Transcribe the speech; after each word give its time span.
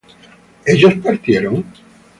¿ellos 0.65 0.95
partieron? 0.95 1.63